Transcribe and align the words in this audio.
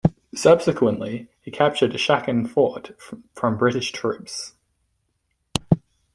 Subsequently, 0.33 1.29
he 1.43 1.51
captured 1.51 1.91
Chakan 1.91 2.49
Fort 2.49 2.99
from 3.35 3.57
British 3.59 3.91
troops. 3.91 4.53